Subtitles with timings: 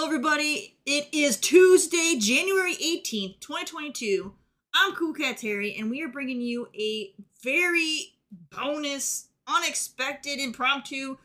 [0.00, 0.78] Hello, everybody.
[0.86, 4.32] It is Tuesday, January 18th, 2022.
[4.74, 7.12] I'm Cool Cat Terry, and we are bringing you a
[7.44, 8.14] very
[8.50, 11.18] bonus, unexpected, impromptu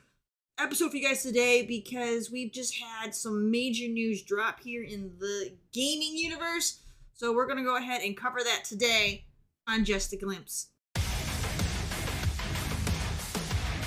[0.60, 5.14] episode for you guys today because we've just had some major news drop here in
[5.20, 6.82] the gaming universe.
[7.14, 9.24] So we're going to go ahead and cover that today
[9.70, 10.68] on Just a Glimpse.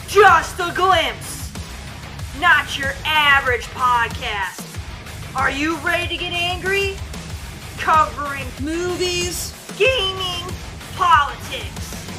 [0.09, 1.52] Just a glimpse,
[2.41, 4.68] not your average podcast.
[5.39, 6.96] Are you ready to get angry?
[7.79, 10.45] Covering Movies, gaming,
[10.96, 12.11] politics.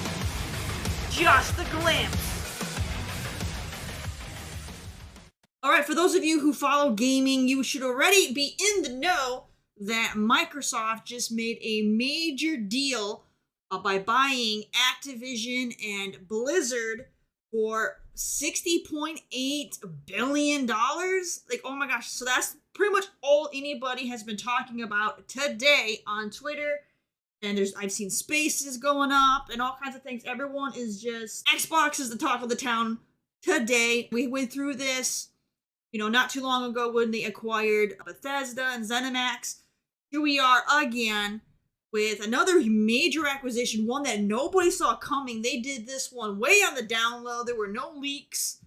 [1.11, 2.63] Just a glimpse.
[5.61, 8.89] All right, for those of you who follow gaming, you should already be in the
[8.97, 9.47] know
[9.81, 13.25] that Microsoft just made a major deal
[13.69, 17.07] uh, by buying Activision and Blizzard
[17.51, 20.65] for $60.8 billion.
[20.65, 22.07] Like, oh my gosh.
[22.07, 26.79] So that's pretty much all anybody has been talking about today on Twitter.
[27.41, 30.23] And there's I've seen spaces going up and all kinds of things.
[30.25, 32.99] Everyone is just Xbox is the talk of the town
[33.41, 34.07] today.
[34.13, 35.27] We went through this,
[35.91, 39.57] you know, not too long ago when they acquired Bethesda and ZeniMax.
[40.09, 41.41] Here we are again
[41.91, 45.41] with another major acquisition, one that nobody saw coming.
[45.41, 47.43] They did this one way on the down low.
[47.43, 48.59] There were no leaks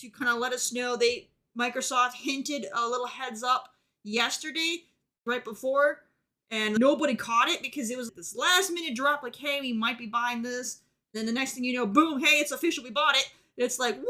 [0.00, 0.96] to kind of let us know.
[0.96, 1.29] They
[1.60, 4.84] Microsoft hinted a little heads up yesterday,
[5.26, 6.02] right before,
[6.50, 9.22] and nobody caught it because it was this last minute drop.
[9.22, 10.80] Like, hey, we might be buying this.
[11.12, 12.82] Then the next thing you know, boom, hey, it's official.
[12.82, 13.28] We bought it.
[13.56, 14.06] It's like what?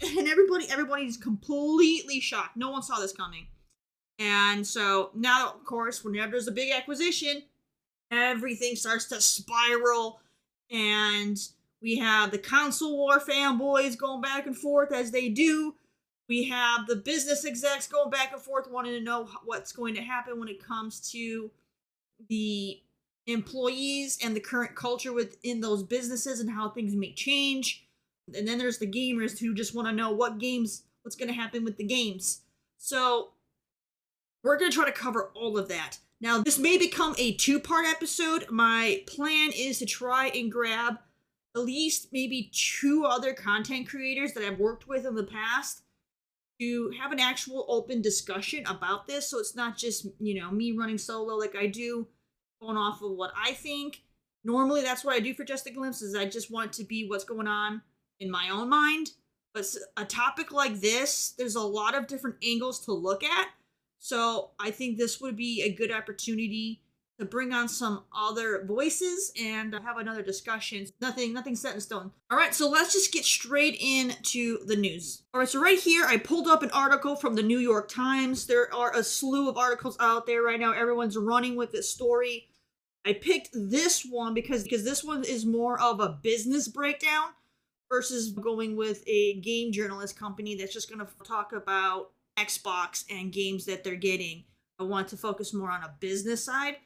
[0.16, 2.56] And everybody, everybody's completely shocked.
[2.56, 3.48] No one saw this coming.
[4.20, 7.42] And so now, of course, whenever there's a big acquisition,
[8.12, 10.20] everything starts to spiral
[10.70, 11.36] and
[11.82, 15.74] we have the console war fanboys going back and forth as they do
[16.28, 20.02] we have the business execs going back and forth wanting to know what's going to
[20.02, 21.50] happen when it comes to
[22.28, 22.80] the
[23.26, 27.86] employees and the current culture within those businesses and how things may change.
[28.34, 31.34] And then there's the gamers who just want to know what games what's going to
[31.34, 32.42] happen with the games.
[32.76, 33.30] So
[34.42, 35.98] we're going to try to cover all of that.
[36.20, 38.46] Now, this may become a two part episode.
[38.50, 40.98] My plan is to try and grab
[41.56, 45.82] at least maybe two other content creators that I've worked with in the past
[46.60, 49.30] to have an actual open discussion about this.
[49.30, 52.08] So it's not just, you know, me running solo like I do,
[52.60, 54.02] going off of what I think.
[54.44, 57.06] Normally, that's what I do for Just a Glimpse, is I just want to be
[57.06, 57.82] what's going on
[58.20, 59.10] in my own mind.
[59.54, 63.48] But a topic like this, there's a lot of different angles to look at.
[63.98, 66.82] So I think this would be a good opportunity
[67.18, 70.86] to bring on some other voices and uh, have another discussion.
[71.00, 72.12] Nothing, nothing set in stone.
[72.30, 75.22] All right, so let's just get straight into the news.
[75.34, 78.46] All right, so right here, I pulled up an article from the New York Times.
[78.46, 80.72] There are a slew of articles out there right now.
[80.72, 82.48] Everyone's running with this story.
[83.04, 87.30] I picked this one because because this one is more of a business breakdown
[87.90, 93.32] versus going with a game journalist company that's just going to talk about Xbox and
[93.32, 94.44] games that they're getting.
[94.78, 96.76] I want to focus more on a business side.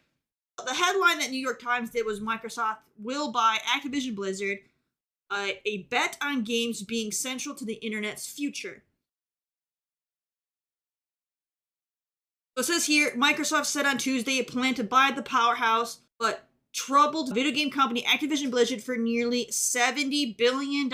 [0.59, 4.59] The headline that New York Times did was Microsoft will buy Activision Blizzard,
[5.31, 8.83] uh, a bet on games being central to the internet's future.
[12.57, 16.49] So it says here Microsoft said on Tuesday it planned to buy the powerhouse, but
[16.73, 20.91] troubled video game company Activision Blizzard for nearly $70 billion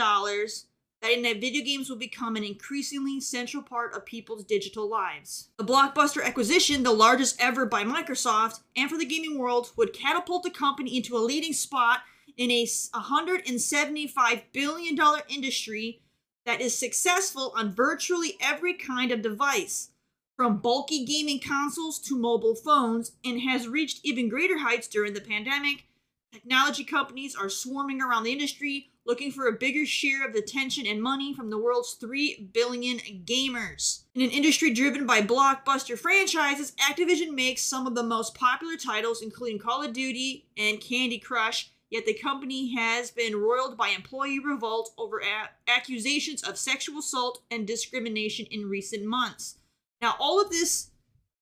[1.00, 5.48] that in that video games will become an increasingly central part of people's digital lives.
[5.56, 10.42] The blockbuster acquisition, the largest ever by Microsoft, and for the gaming world, would catapult
[10.42, 12.00] the company into a leading spot
[12.36, 14.98] in a $175 billion
[15.28, 16.02] industry
[16.46, 19.90] that is successful on virtually every kind of device,
[20.36, 25.20] from bulky gaming consoles to mobile phones, and has reached even greater heights during the
[25.20, 25.84] pandemic.
[26.32, 30.86] Technology companies are swarming around the industry, looking for a bigger share of the attention
[30.86, 34.02] and money from the world's 3 billion gamers.
[34.14, 39.22] In an industry driven by blockbuster franchises, Activision makes some of the most popular titles,
[39.22, 41.70] including Call of Duty and Candy Crush.
[41.90, 47.42] Yet the company has been roiled by employee revolt over a- accusations of sexual assault
[47.50, 49.56] and discrimination in recent months.
[50.02, 50.90] Now, all of this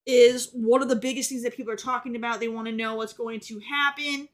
[0.07, 2.39] is one of the biggest things that people are talking about.
[2.39, 4.29] They want to know what's going to happen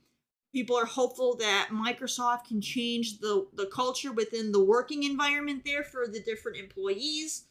[0.52, 5.82] people are hopeful that Microsoft can change the, the culture within the working environment there
[5.82, 7.46] for the different employees,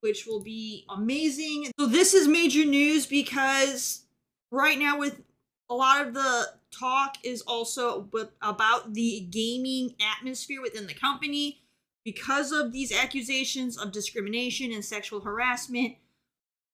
[0.00, 1.70] which will be amazing.
[1.78, 4.04] So, this is major news because
[4.50, 5.22] right now, with
[5.68, 8.08] a lot of the talk, is also
[8.42, 11.60] about the gaming atmosphere within the company
[12.04, 15.96] because of these accusations of discrimination and sexual harassment.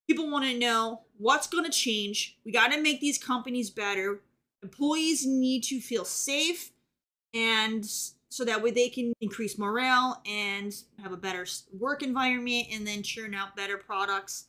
[0.08, 2.38] People want to know what's going to change.
[2.44, 4.20] We got to make these companies better.
[4.66, 6.72] Employees need to feel safe
[7.32, 7.88] and
[8.28, 11.46] so that way they can increase morale and have a better
[11.78, 14.48] work environment and then churn out better products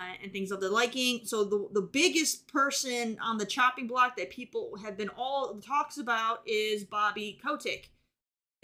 [0.00, 1.20] uh, and things of the liking.
[1.24, 5.96] So the the biggest person on the chopping block that people have been all talks
[5.96, 7.90] about is Bobby Kotick.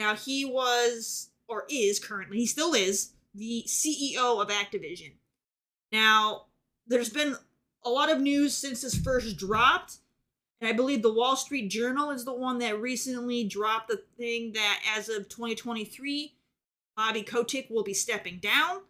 [0.01, 5.13] Now he was or is currently he still is the CEO of Activision.
[5.93, 6.47] Now
[6.89, 7.37] there's been
[7.85, 9.99] a lot of news since this first dropped.
[10.63, 14.53] And I believe the Wall Street Journal is the one that recently dropped the thing
[14.53, 16.37] that as of 2023,
[16.97, 18.83] Bobby Kotick will be stepping down.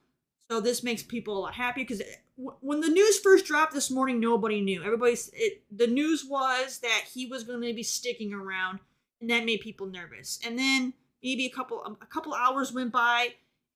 [0.50, 3.90] So this makes people a lot happier because eh, when the news first dropped this
[3.90, 4.84] morning, nobody knew.
[4.84, 5.62] Everybody's it.
[5.74, 8.80] The news was that he was going to be sticking around,
[9.22, 10.40] and that made people nervous.
[10.44, 10.92] And then
[11.22, 13.28] maybe a couple um, a couple hours went by,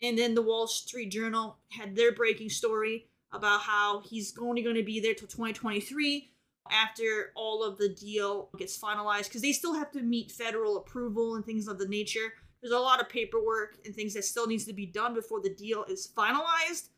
[0.02, 4.76] and then the Wall Street Journal had their breaking story about how he's only going
[4.76, 6.30] to be there till 2023
[6.70, 11.34] after all of the deal gets finalized because they still have to meet federal approval
[11.34, 12.32] and things of the nature.
[12.60, 15.54] There's a lot of paperwork and things that still needs to be done before the
[15.54, 16.88] deal is finalized.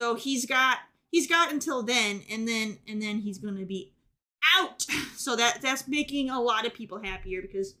[0.00, 0.78] So he's got
[1.10, 3.94] he's got until then and then and then he's going to be
[4.56, 4.86] out.
[5.16, 7.76] So that that's making a lot of people happier because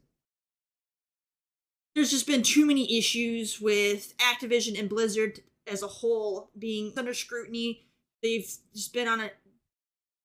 [1.94, 7.12] there's just been too many issues with Activision and Blizzard as a whole being under
[7.12, 7.86] scrutiny.
[8.22, 9.30] They've just been on a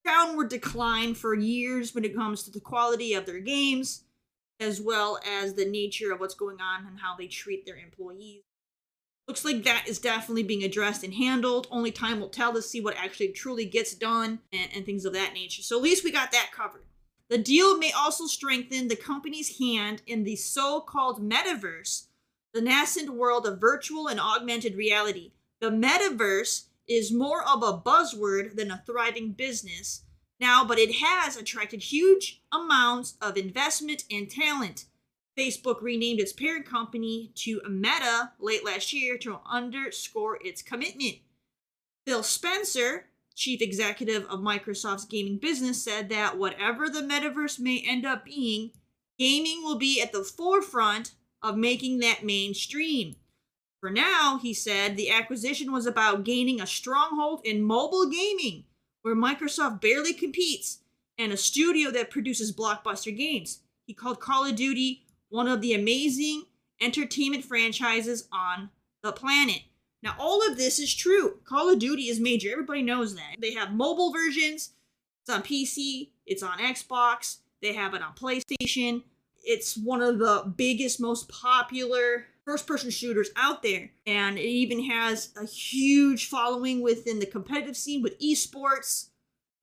[0.06, 4.04] downward decline for years when it comes to the quality of their games,
[4.60, 8.42] as well as the nature of what's going on and how they treat their employees.
[9.28, 11.68] Looks like that is definitely being addressed and handled.
[11.70, 15.14] Only time will tell to see what actually truly gets done and, and things of
[15.14, 15.62] that nature.
[15.62, 16.86] So at least we got that covered.
[17.30, 22.08] The deal may also strengthen the company's hand in the so called metaverse,
[22.56, 25.34] the nascent world of virtual and augmented reality.
[25.62, 30.04] The metaverse is more of a buzzword than a thriving business
[30.40, 34.86] now, but it has attracted huge amounts of investment and talent.
[35.38, 41.18] Facebook renamed its parent company to Meta late last year to underscore its commitment.
[42.06, 48.06] Phil Spencer, chief executive of Microsoft's gaming business, said that whatever the metaverse may end
[48.06, 48.72] up being,
[49.18, 53.16] gaming will be at the forefront of making that mainstream.
[53.80, 58.66] For now, he said, the acquisition was about gaining a stronghold in mobile gaming,
[59.02, 60.80] where Microsoft barely competes,
[61.18, 63.60] and a studio that produces blockbuster games.
[63.86, 66.44] He called Call of Duty one of the amazing
[66.82, 68.70] entertainment franchises on
[69.04, 69.62] the planet.
[70.02, 71.40] Now, all of this is true.
[71.46, 72.52] Call of Duty is major.
[72.52, 73.36] Everybody knows that.
[73.40, 74.72] They have mobile versions,
[75.22, 79.04] it's on PC, it's on Xbox, they have it on PlayStation.
[79.44, 83.92] It's one of the biggest, most popular first person shooters out there.
[84.08, 89.10] And it even has a huge following within the competitive scene with esports.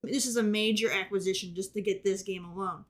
[0.04, 2.84] This is a major acquisition just to get this game alone.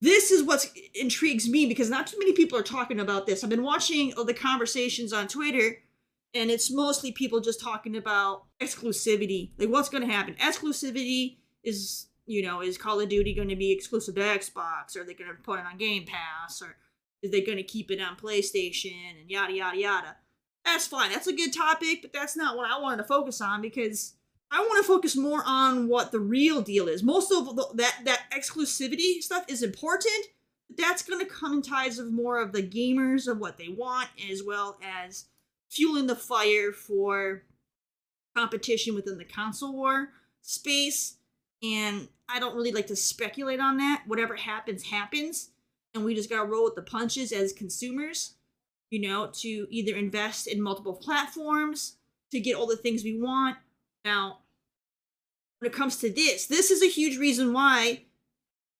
[0.00, 3.42] This is what intrigues me because not too many people are talking about this.
[3.42, 5.78] I've been watching the conversations on Twitter,
[6.32, 9.50] and it's mostly people just talking about exclusivity.
[9.58, 10.34] Like, what's going to happen?
[10.34, 14.96] Exclusivity is, you know, is Call of Duty going to be exclusive to Xbox?
[14.96, 16.62] Or are they going to put it on Game Pass?
[16.62, 16.76] Or
[17.24, 20.16] is they going to keep it on PlayStation and yada yada yada?
[20.64, 21.10] That's fine.
[21.10, 24.14] That's a good topic, but that's not what I wanted to focus on because
[24.50, 27.02] I want to focus more on what the real deal is.
[27.02, 30.26] Most of the, that that exclusivity stuff is important.
[30.68, 33.68] But that's going to come in ties of more of the gamers of what they
[33.68, 35.26] want, as well as
[35.68, 37.42] fueling the fire for
[38.36, 40.10] competition within the console war
[40.42, 41.16] space.
[41.62, 44.04] And I don't really like to speculate on that.
[44.06, 45.50] Whatever happens, happens
[45.94, 48.34] and we just got to roll with the punches as consumers,
[48.90, 51.96] you know, to either invest in multiple platforms
[52.30, 53.56] to get all the things we want.
[54.04, 54.38] Now,
[55.58, 58.02] when it comes to this, this is a huge reason why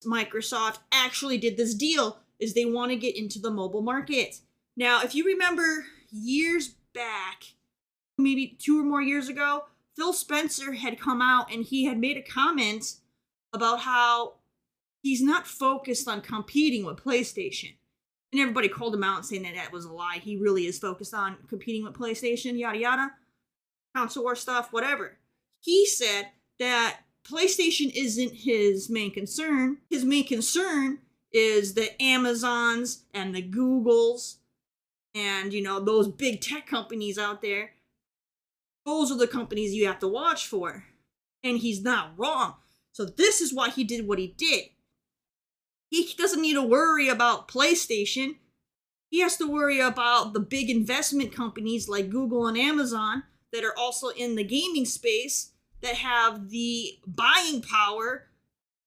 [0.05, 4.41] Microsoft actually did this deal is they want to get into the mobile market.
[4.77, 7.45] Now, if you remember years back,
[8.19, 9.67] maybe 2 or more years ago,
[9.97, 12.97] Phil Spencer had come out and he had made a comment
[13.53, 14.35] about how
[15.05, 17.75] he's not focused on competing with PlayStation.
[18.33, 20.19] And everybody called him out saying that that was a lie.
[20.21, 23.11] He really is focused on competing with PlayStation, yada yada,
[23.95, 25.19] console war stuff, whatever.
[25.61, 29.77] He said that PlayStation isn't his main concern.
[29.91, 34.37] His main concern is the Amazons and the Googles
[35.15, 37.73] and you know those big tech companies out there.
[38.87, 40.85] Those are the companies you have to watch for.
[41.43, 42.55] And he's not wrong.
[42.93, 44.71] So this is why he did what he did.
[45.95, 48.39] He doesn't need to worry about PlayStation.
[49.11, 53.23] He has to worry about the big investment companies like Google and Amazon
[53.53, 58.27] that are also in the gaming space that have the buying power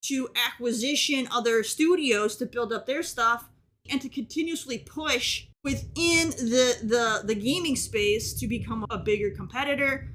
[0.02, 3.48] to acquisition other studios to build up their stuff
[3.90, 10.10] and to continuously push within the the the gaming space to become a bigger competitor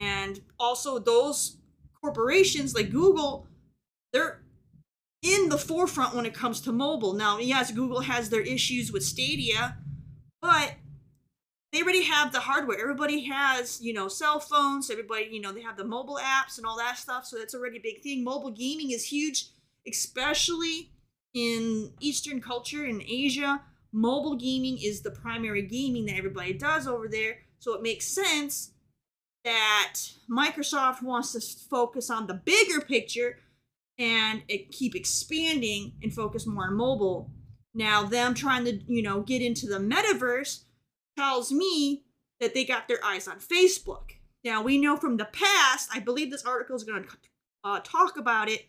[0.00, 1.58] and also those
[2.00, 3.46] corporations like Google
[4.12, 4.45] they're
[5.22, 7.14] in the forefront when it comes to mobile.
[7.14, 9.76] Now, yes, Google has their issues with Stadia,
[10.40, 10.74] but
[11.72, 12.80] they already have the hardware.
[12.80, 14.90] Everybody has, you know, cell phones.
[14.90, 17.26] Everybody, you know, they have the mobile apps and all that stuff.
[17.26, 18.24] So that's already a big thing.
[18.24, 19.48] Mobile gaming is huge,
[19.86, 20.90] especially
[21.34, 23.62] in Eastern culture in Asia.
[23.92, 27.38] Mobile gaming is the primary gaming that everybody does over there.
[27.58, 28.70] So it makes sense
[29.44, 29.94] that
[30.30, 33.38] Microsoft wants to focus on the bigger picture
[33.98, 37.30] and it keep expanding and focus more on mobile.
[37.74, 40.64] Now, them trying to, you know, get into the metaverse
[41.16, 42.04] tells me
[42.40, 44.12] that they got their eyes on Facebook.
[44.44, 47.08] Now, we know from the past, I believe this article is going to
[47.64, 48.66] uh, talk about it,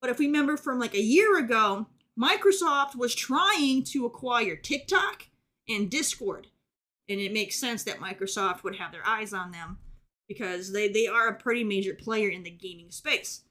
[0.00, 1.86] but if we remember from like a year ago,
[2.20, 5.28] Microsoft was trying to acquire TikTok
[5.68, 6.48] and Discord.
[7.08, 9.78] And it makes sense that Microsoft would have their eyes on them
[10.28, 13.42] because they, they are a pretty major player in the gaming space.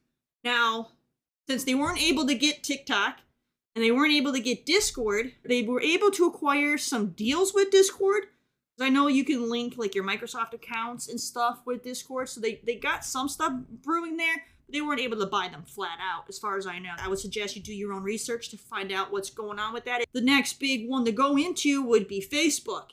[0.43, 0.89] Now,
[1.47, 3.19] since they weren't able to get TikTok
[3.75, 7.71] and they weren't able to get Discord, they were able to acquire some deals with
[7.71, 8.23] Discord.
[8.79, 12.61] I know you can link like your Microsoft accounts and stuff with Discord, so they,
[12.65, 16.25] they got some stuff brewing there, but they weren't able to buy them flat out,
[16.27, 16.91] as far as I know.
[16.99, 19.85] I would suggest you do your own research to find out what's going on with
[19.85, 20.03] that.
[20.11, 22.87] The next big one to go into would be Facebook.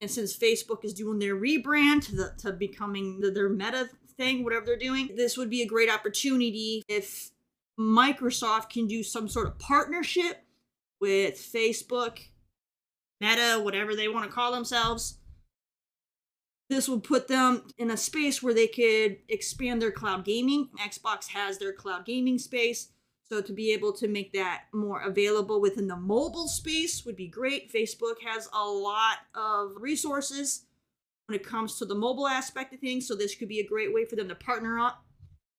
[0.00, 4.44] And since Facebook is doing their rebrand to, the, to becoming the, their meta thing,
[4.44, 7.30] whatever they're doing, this would be a great opportunity if
[7.78, 10.44] Microsoft can do some sort of partnership
[11.00, 12.18] with Facebook,
[13.20, 15.18] Meta, whatever they want to call themselves.
[16.68, 20.68] This will put them in a space where they could expand their cloud gaming.
[20.80, 22.88] Xbox has their cloud gaming space.
[23.28, 27.28] So to be able to make that more available within the mobile space would be
[27.28, 27.72] great.
[27.72, 30.64] Facebook has a lot of resources
[31.26, 33.06] when it comes to the mobile aspect of things.
[33.06, 35.04] So this could be a great way for them to partner up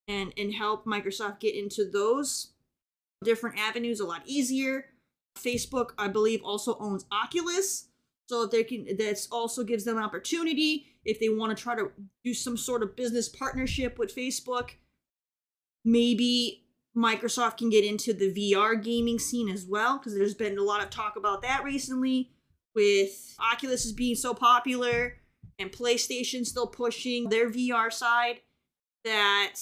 [0.07, 2.51] and and help Microsoft get into those
[3.23, 4.85] different avenues a lot easier.
[5.37, 7.89] Facebook, I believe, also owns Oculus,
[8.27, 11.91] so they can, that also gives them an opportunity if they want to try to
[12.23, 14.71] do some sort of business partnership with Facebook.
[15.85, 20.63] Maybe Microsoft can get into the VR gaming scene as well, because there's been a
[20.63, 22.31] lot of talk about that recently,
[22.73, 25.17] with Oculus as being so popular
[25.59, 28.41] and PlayStation still pushing their VR side.
[29.03, 29.55] That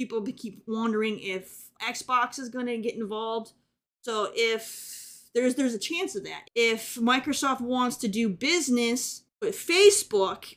[0.00, 3.52] people keep wondering if Xbox is going to get involved.
[4.00, 6.48] So if there's there's a chance of that.
[6.54, 10.56] If Microsoft wants to do business with Facebook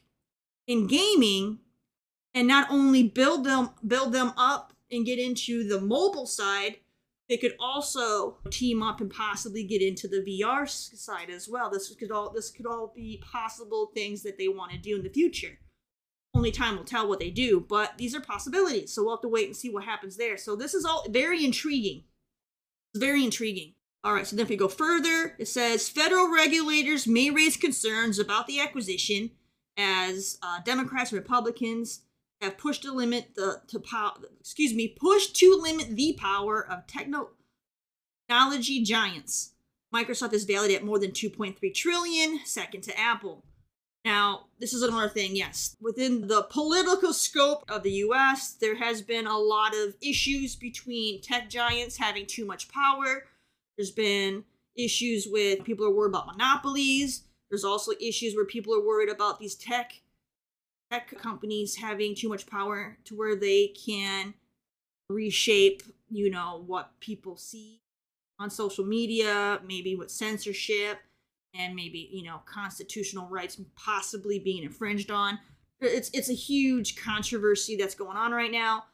[0.65, 1.59] in gaming
[2.33, 6.77] and not only build them build them up and get into the mobile side,
[7.27, 11.69] they could also team up and possibly get into the VR side as well.
[11.69, 15.03] This could all this could all be possible things that they want to do in
[15.03, 15.59] the future
[16.33, 18.91] only time will tell what they do, but these are possibilities.
[18.91, 20.37] So we'll have to wait and see what happens there.
[20.37, 22.03] So this is all very intriguing.
[22.93, 23.73] It's very intriguing.
[24.03, 28.19] All right, so then if we go further, it says federal regulators may raise concerns
[28.19, 29.31] about the acquisition
[29.77, 32.01] as uh, Democrats and Republicans
[32.41, 34.13] have pushed to limit the to power.
[34.39, 39.51] Excuse me, pushed to limit the power of technology giants.
[39.93, 43.45] Microsoft is valued at more than 2.3 trillion, second to Apple.
[44.05, 45.77] Now, this is another thing, yes.
[45.79, 51.22] Within the political scope of the US, there has been a lot of issues between
[51.22, 53.25] tech giants having too much power.
[53.77, 54.43] There's been
[54.75, 57.24] issues with people are worried about monopolies.
[57.50, 60.01] There's also issues where people are worried about these tech
[60.91, 64.33] tech companies having too much power to where they can
[65.10, 67.81] reshape, you know, what people see
[68.38, 71.00] on social media, maybe with censorship
[71.53, 75.39] and maybe you know constitutional rights possibly being infringed on.
[75.79, 78.86] It's it's a huge controversy that's going on right now.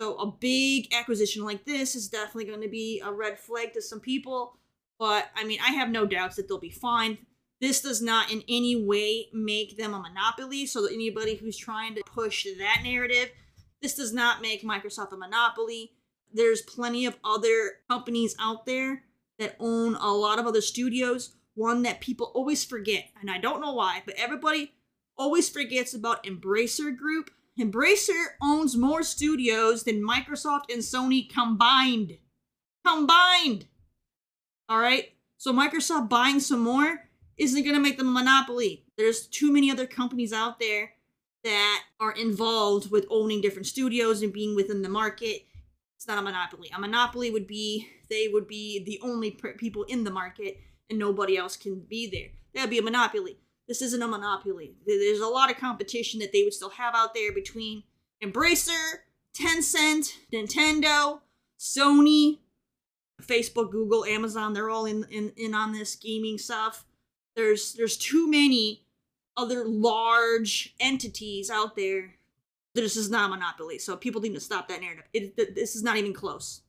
[0.00, 3.82] So a big acquisition like this is definitely going to be a red flag to
[3.82, 4.56] some people
[4.98, 7.18] but i mean i have no doubts that they'll be fine
[7.60, 12.02] this does not in any way make them a monopoly so anybody who's trying to
[12.06, 13.30] push that narrative
[13.80, 15.92] this does not make microsoft a monopoly.
[16.32, 19.04] There's plenty of other companies out there
[19.38, 23.60] that own a lot of other studios one that people always forget, and I don't
[23.60, 24.72] know why, but everybody
[25.16, 27.30] always forgets about Embracer Group.
[27.58, 32.18] Embracer owns more studios than Microsoft and Sony combined.
[32.86, 33.66] Combined!
[34.70, 35.12] Alright?
[35.36, 38.84] So Microsoft buying some more isn't going to make them a monopoly.
[38.96, 40.92] There's too many other companies out there
[41.44, 45.46] that are involved with owning different studios and being within the market.
[45.96, 46.70] It's not a monopoly.
[46.74, 50.58] A monopoly would be they would be the only people in the market
[50.90, 52.28] and nobody else can be there.
[52.54, 53.38] That would be a monopoly.
[53.68, 54.74] This isn't a monopoly.
[54.84, 57.84] There's a lot of competition that they would still have out there between
[58.22, 58.96] Embracer,
[59.32, 61.20] Tencent, Nintendo,
[61.58, 62.40] Sony,
[63.22, 64.52] Facebook, Google, Amazon.
[64.52, 66.84] They're all in, in, in on this gaming stuff.
[67.36, 68.82] There's there's too many
[69.36, 72.16] other large entities out there.
[72.74, 75.04] This is not a monopoly, so people need to stop that narrative.
[75.12, 76.62] It, this is not even close.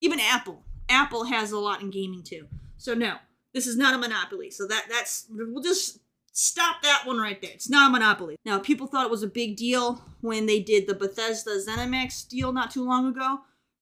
[0.00, 2.46] Even Apple, Apple has a lot in gaming too.
[2.76, 3.16] So no,
[3.54, 4.50] this is not a monopoly.
[4.50, 5.98] So that that's we'll just
[6.32, 7.50] stop that one right there.
[7.52, 8.36] It's not a monopoly.
[8.44, 12.52] Now people thought it was a big deal when they did the Bethesda ZeniMax deal
[12.52, 13.40] not too long ago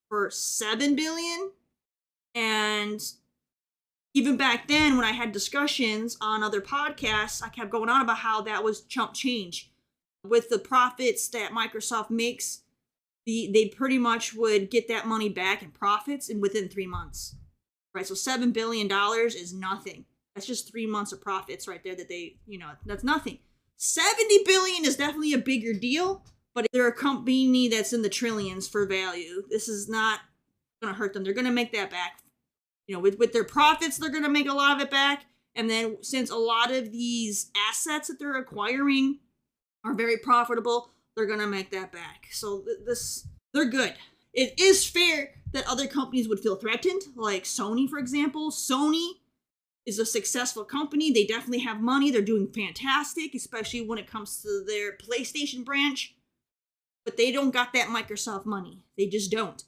[0.09, 1.51] for seven billion,
[2.35, 3.01] and
[4.15, 8.19] even back then when I had discussions on other podcasts, I kept going on about
[8.19, 9.71] how that was chump change.
[10.25, 12.63] With the profits that Microsoft makes,
[13.27, 17.37] the they pretty much would get that money back in profits and within three months.
[17.97, 18.07] Right?
[18.07, 20.05] So seven billion dollars is nothing.
[20.35, 23.39] That's just three months of profits right there that they, you know, that's nothing.
[23.79, 26.23] 70 billion is definitely a bigger deal,
[26.55, 29.43] but they're a company that's in the trillions for value.
[29.51, 30.21] This is not
[30.81, 31.25] gonna hurt them.
[31.25, 32.21] They're gonna make that back
[32.87, 35.25] you know, with, with their profits, they're going to make a lot of it back.
[35.55, 39.19] And then since a lot of these assets that they're acquiring
[39.85, 42.27] are very profitable, they're going to make that back.
[42.31, 43.95] So th- this, they're good.
[44.35, 48.51] It is fair that other companies would feel threatened, like Sony, for example.
[48.51, 49.13] Sony
[49.87, 51.11] is a successful company.
[51.11, 52.11] They definitely have money.
[52.11, 56.15] They're doing fantastic, especially when it comes to their PlayStation branch.
[57.05, 58.83] But they don't got that Microsoft money.
[58.99, 59.63] They just don't.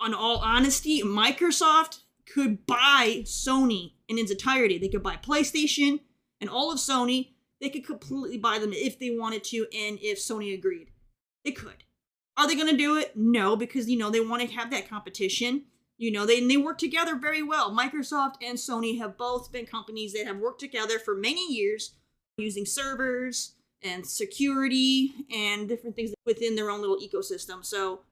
[0.00, 2.00] On all honesty, Microsoft
[2.32, 4.78] could buy Sony in its entirety.
[4.78, 6.00] They could buy PlayStation
[6.40, 7.32] and all of Sony.
[7.60, 10.90] They could completely buy them if they wanted to and if Sony agreed.
[11.44, 11.84] They could.
[12.38, 13.16] Are they going to do it?
[13.16, 15.64] No, because you know they want to have that competition.
[15.98, 17.76] You know, they and they work together very well.
[17.76, 21.96] Microsoft and Sony have both been companies that have worked together for many years
[22.36, 27.64] using servers and security and different things within their own little ecosystem.
[27.64, 28.02] So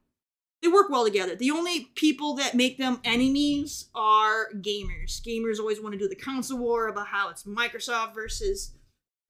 [0.61, 1.37] they work well together.
[1.37, 5.23] The only people that make them enemies are gamers.
[5.23, 8.73] Gamers always want to do the console war about how it's Microsoft versus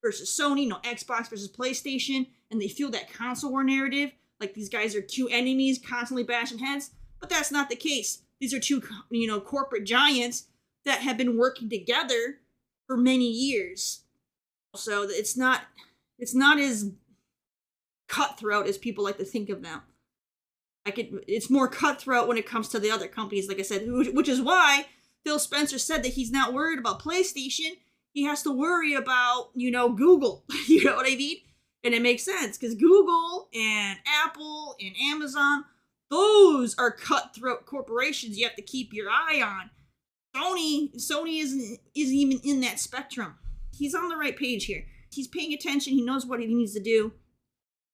[0.02, 4.68] versus Sony, no Xbox versus PlayStation, and they feel that console war narrative like these
[4.68, 8.22] guys are two enemies constantly bashing heads, but that's not the case.
[8.40, 10.46] These are two, you know, corporate giants
[10.84, 12.38] that have been working together
[12.86, 14.02] for many years.
[14.74, 15.62] So it's not
[16.18, 16.92] it's not as
[18.08, 19.82] cutthroat as people like to think of them.
[20.84, 21.24] I could.
[21.26, 24.40] It's more cutthroat when it comes to the other companies, like I said, which is
[24.40, 24.86] why
[25.24, 27.72] Phil Spencer said that he's not worried about PlayStation.
[28.12, 30.44] He has to worry about you know Google.
[30.68, 31.38] you know what I mean?
[31.86, 35.64] And it makes sense because Google and Apple and Amazon,
[36.10, 38.36] those are cutthroat corporations.
[38.36, 39.70] You have to keep your eye on.
[40.34, 43.36] Sony, Sony isn't isn't even in that spectrum.
[43.72, 44.84] He's on the right page here.
[45.12, 45.92] He's paying attention.
[45.92, 47.12] He knows what he needs to do.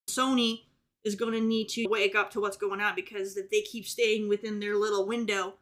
[0.09, 0.61] Sony
[1.03, 3.85] is going to need to wake up to what's going on because if they keep
[3.85, 5.53] staying within their little window,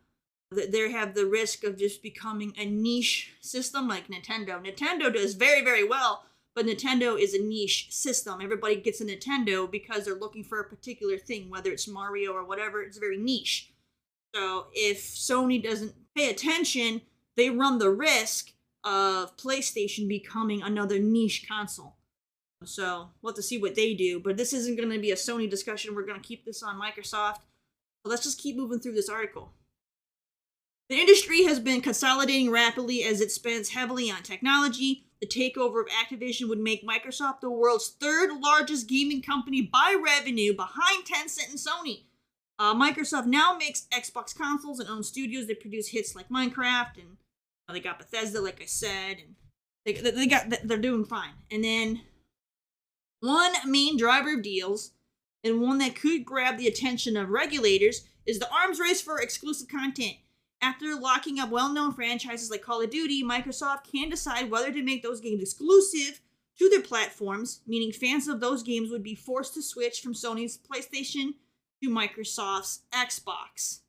[0.51, 4.63] that they have the risk of just becoming a niche system like Nintendo.
[4.63, 6.23] Nintendo does very, very well,
[6.55, 8.41] but Nintendo is a niche system.
[8.41, 12.45] Everybody gets a Nintendo because they're looking for a particular thing, whether it's Mario or
[12.45, 13.71] whatever, it's very niche.
[14.35, 17.01] So if Sony doesn't pay attention,
[17.37, 18.51] they run the risk
[18.83, 21.95] of PlayStation becoming another niche console.
[22.63, 24.19] So we'll have to see what they do.
[24.19, 25.95] But this isn't going to be a Sony discussion.
[25.95, 27.37] We're going to keep this on Microsoft.
[28.03, 29.53] So let's just keep moving through this article.
[30.89, 35.05] The industry has been consolidating rapidly as it spends heavily on technology.
[35.21, 40.55] The takeover of Activision would make Microsoft the world's third largest gaming company by revenue
[40.55, 42.05] behind Tencent and Sony.
[42.57, 47.17] Uh, Microsoft now makes Xbox consoles and owns studios that produce hits like Minecraft, and
[47.69, 49.35] uh, they got Bethesda, like I said, and
[49.85, 51.33] they, they got they're doing fine.
[51.51, 52.01] And then
[53.19, 54.91] one main driver of deals,
[55.43, 59.67] and one that could grab the attention of regulators, is the arms race for exclusive
[59.67, 60.17] content.
[60.61, 64.83] After locking up well known franchises like Call of Duty, Microsoft can decide whether to
[64.83, 66.21] make those games exclusive
[66.59, 70.57] to their platforms, meaning fans of those games would be forced to switch from Sony's
[70.57, 71.33] PlayStation
[71.81, 73.79] to Microsoft's Xbox.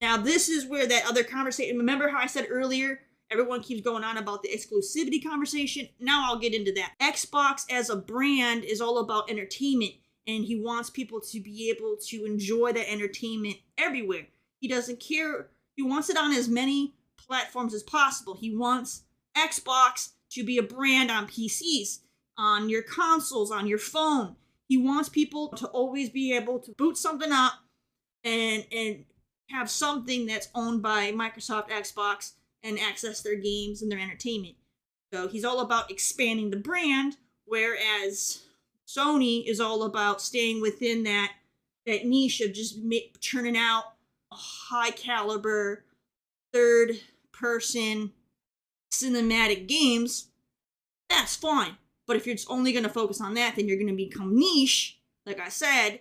[0.00, 4.04] Now, this is where that other conversation, remember how I said earlier Everyone keeps going
[4.04, 5.88] on about the exclusivity conversation.
[6.00, 6.94] Now I'll get into that.
[7.00, 9.92] Xbox as a brand is all about entertainment,
[10.26, 14.28] and he wants people to be able to enjoy that entertainment everywhere.
[14.60, 15.50] He doesn't care.
[15.78, 18.34] He wants it on as many platforms as possible.
[18.34, 19.04] He wants
[19.36, 22.00] Xbox to be a brand on PCs,
[22.36, 24.34] on your consoles, on your phone.
[24.66, 27.52] He wants people to always be able to boot something up
[28.24, 29.04] and and
[29.50, 32.32] have something that's owned by Microsoft Xbox
[32.64, 34.56] and access their games and their entertainment.
[35.12, 38.42] So he's all about expanding the brand, whereas
[38.84, 41.34] Sony is all about staying within that
[41.86, 42.80] that niche of just
[43.20, 43.92] churning out
[44.36, 45.84] high caliber
[46.52, 47.00] third
[47.32, 48.12] person
[48.92, 50.28] cinematic games.
[51.08, 51.76] That's fine.
[52.06, 54.38] But if you're just only going to focus on that, then you're going to become
[54.38, 56.00] niche, like I said,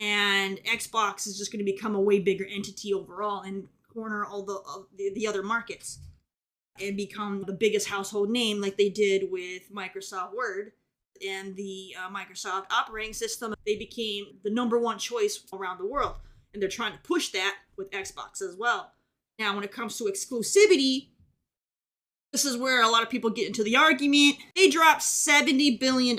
[0.00, 4.42] and Xbox is just going to become a way bigger entity overall and corner all
[4.42, 5.98] the, uh, the the other markets
[6.80, 10.72] and become the biggest household name like they did with Microsoft Word
[11.26, 13.54] and the uh, Microsoft operating system.
[13.66, 16.16] They became the number one choice around the world,
[16.52, 18.92] and they're trying to push that with Xbox as well.
[19.38, 21.08] Now, when it comes to exclusivity,
[22.32, 24.36] this is where a lot of people get into the argument.
[24.54, 26.18] They dropped $70 billion,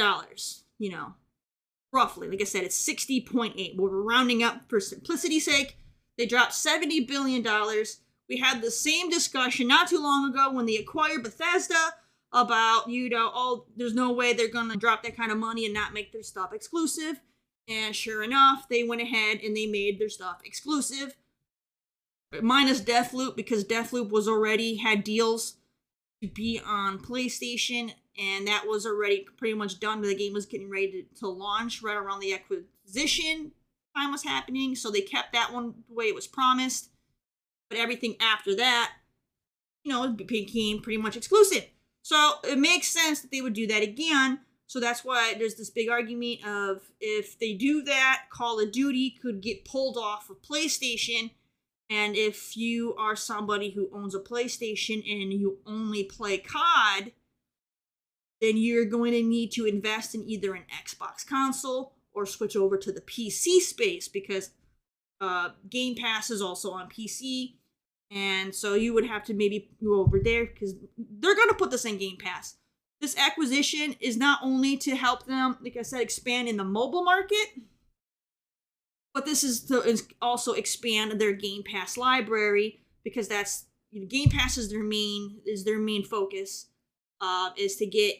[0.79, 1.13] you know,
[1.91, 2.27] roughly.
[2.27, 3.75] Like I said, it's 60.8.
[3.77, 5.77] We're rounding up for simplicity's sake.
[6.17, 7.45] They dropped $70 billion.
[8.27, 11.93] We had the same discussion not too long ago when they acquired Bethesda
[12.31, 15.65] about, you know, oh, there's no way they're going to drop that kind of money
[15.65, 17.19] and not make their stuff exclusive.
[17.69, 21.15] And sure enough, they went ahead and they made their stuff exclusive.
[22.41, 25.57] Minus Deathloop because Deathloop was already had deals
[26.21, 30.01] to be on PlayStation and that was already pretty much done.
[30.01, 33.51] The game was getting ready to, to launch right around the acquisition
[33.95, 36.89] time was happening, so they kept that one the way it was promised.
[37.69, 38.93] But everything after that,
[39.83, 41.65] you know, became pretty much exclusive.
[42.01, 44.39] So it makes sense that they would do that again.
[44.69, 49.09] So that's why there's this big argument of if they do that, Call of Duty
[49.09, 51.31] could get pulled off of PlayStation.
[51.89, 57.13] And if you are somebody who owns a PlayStation and you only play COD,
[58.41, 62.77] then you're going to need to invest in either an Xbox console or switch over
[62.77, 64.51] to the PC space because
[65.19, 67.55] uh, Game Pass is also on PC.
[68.11, 71.71] And so you would have to maybe go over there because they're going to put
[71.71, 72.58] this in Game Pass.
[73.01, 77.03] This acquisition is not only to help them, like I said, expand in the mobile
[77.03, 77.47] market,
[79.13, 84.29] but this is to also expand their Game Pass library because that's you know, Game
[84.29, 86.67] Pass is their main is their main focus
[87.21, 88.15] uh, is to get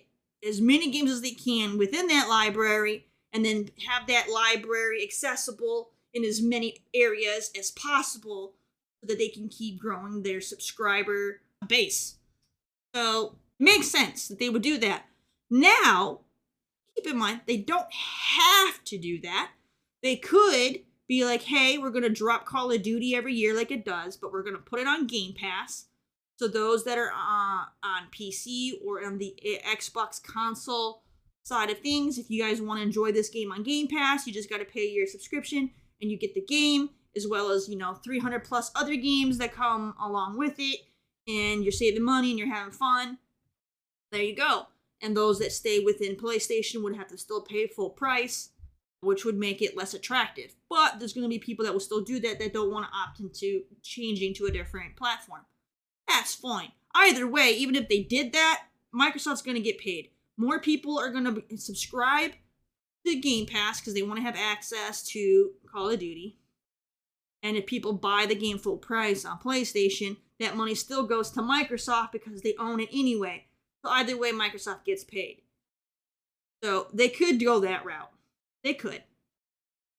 [0.48, 5.92] as many games as they can within that library and then have that library accessible
[6.14, 8.54] in as many areas as possible
[9.02, 12.16] so that they can keep growing their subscriber base.
[12.96, 15.06] So, makes sense that they would do that.
[15.50, 16.22] Now,
[16.96, 19.52] keep in mind, they don't have to do that.
[20.02, 23.72] They could be like, hey, we're going to drop Call of Duty every year like
[23.72, 25.86] it does, but we're going to put it on Game Pass.
[26.38, 29.36] So, those that are uh, on PC or on the
[29.68, 31.04] Xbox console
[31.44, 34.32] side of things, if you guys want to enjoy this game on Game Pass, you
[34.32, 37.78] just got to pay your subscription and you get the game as well as, you
[37.78, 40.80] know, 300 plus other games that come along with it.
[41.28, 43.18] And you're saving money and you're having fun.
[44.12, 44.68] There you go.
[45.02, 48.50] And those that stay within PlayStation would have to still pay full price,
[49.02, 50.56] which would make it less attractive.
[50.70, 52.98] But there's going to be people that will still do that that don't want to
[52.98, 55.42] opt into changing to a different platform.
[56.08, 56.72] That's fine.
[56.96, 60.10] Either way, even if they did that, Microsoft's going to get paid.
[60.38, 62.32] More people are going to subscribe
[63.06, 66.40] to Game Pass because they want to have access to Call of Duty.
[67.42, 71.42] And if people buy the game full price on PlayStation, that money still goes to
[71.42, 73.46] Microsoft because they own it anyway.
[73.84, 75.42] So either way, Microsoft gets paid.
[76.64, 78.12] So they could go that route.
[78.64, 79.04] They could.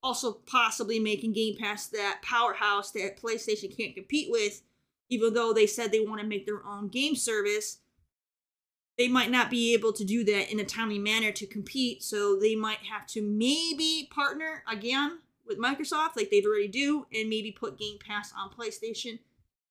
[0.02, 4.62] Also, possibly making Game Pass that powerhouse that PlayStation can't compete with,
[5.08, 7.78] even though they said they want to make their own game service.
[8.96, 12.36] They might not be able to do that in a timely manner to compete, so
[12.36, 17.50] they might have to maybe partner again with Microsoft, like they've already do, and maybe
[17.50, 19.18] put Game Pass on PlayStation.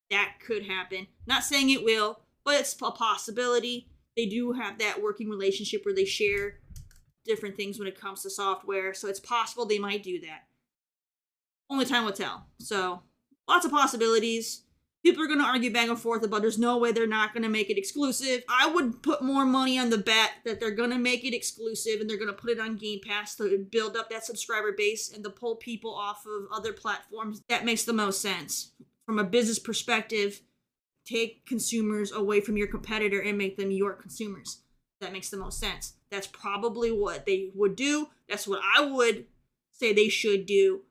[0.10, 1.08] That could happen.
[1.28, 3.88] Not saying it will, but it's a possibility.
[4.15, 6.60] They do have that working relationship where they share
[7.26, 10.48] different things when it comes to software, so it's possible they might do that.
[11.69, 12.48] Only time will tell.
[12.60, 13.04] So,
[13.48, 14.63] lots of possibilities.
[15.06, 17.43] People are going to argue back and forth about there's no way they're not going
[17.43, 18.43] to make it exclusive.
[18.50, 22.02] I would put more money on the bet that they're going to make it exclusive
[22.02, 25.10] and they're going to put it on Game Pass to build up that subscriber base
[25.13, 27.41] and to pull people off of other platforms.
[27.48, 28.72] That makes the most sense.
[29.06, 30.41] From a business perspective,
[31.10, 34.62] take consumers away from your competitor and make them your consumers.
[35.02, 35.93] That makes the most sense.
[36.12, 38.10] That's probably what they would do.
[38.28, 39.26] That's what I would
[39.72, 40.82] say they should do.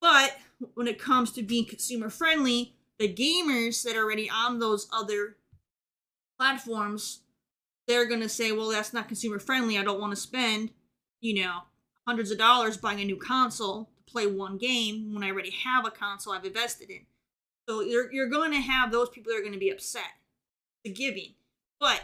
[0.00, 0.36] But
[0.74, 5.36] when it comes to being consumer friendly, the gamers that are already on those other
[6.38, 7.20] platforms,
[7.88, 9.76] they're going to say, well, that's not consumer friendly.
[9.76, 10.70] I don't want to spend,
[11.20, 11.58] you know,
[12.06, 15.86] hundreds of dollars buying a new console to play one game when I already have
[15.86, 17.06] a console I've invested in.
[17.68, 20.02] So you're you're going to have those people that are going to be upset.
[20.84, 21.34] The giving,
[21.78, 22.02] but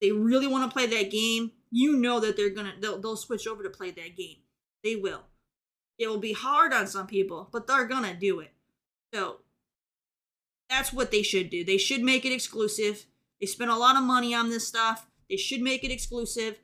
[0.00, 1.52] they really want to play that game.
[1.70, 4.38] You know that they're gonna they'll, they'll switch over to play that game.
[4.82, 5.22] They will.
[5.98, 8.52] It will be hard on some people, but they're gonna do it.
[9.14, 9.38] So
[10.68, 11.64] that's what they should do.
[11.64, 13.06] They should make it exclusive.
[13.40, 15.06] They spent a lot of money on this stuff.
[15.28, 16.58] They should make it exclusive.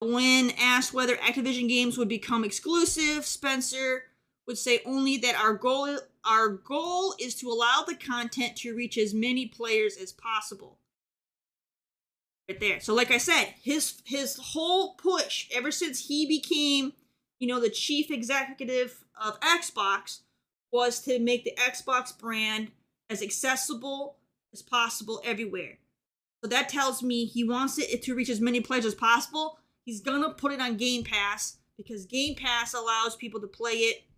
[0.00, 4.04] When asked whether Activision games would become exclusive, Spencer
[4.50, 8.98] would say only that our goal our goal is to allow the content to reach
[8.98, 10.76] as many players as possible.
[12.48, 12.80] Right there.
[12.80, 16.94] So like I said, his his whole push ever since he became,
[17.38, 20.22] you know, the chief executive of Xbox
[20.72, 22.72] was to make the Xbox brand
[23.08, 24.16] as accessible
[24.52, 25.78] as possible everywhere.
[26.42, 29.60] So that tells me he wants it to reach as many players as possible.
[29.84, 34.09] He's gonna put it on Game Pass because Game Pass allows people to play it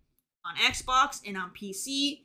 [0.45, 2.21] on Xbox and on PC.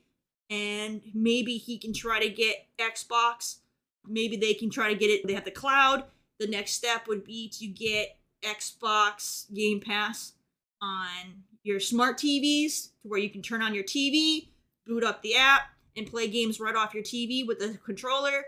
[0.51, 3.59] And maybe he can try to get Xbox.
[4.07, 5.27] Maybe they can try to get it.
[5.27, 6.05] They have the cloud.
[6.39, 10.33] The next step would be to get Xbox Game Pass
[10.81, 14.49] on your smart TVs to where you can turn on your TV,
[14.87, 15.63] boot up the app,
[15.97, 18.45] and play games right off your TV with the controller.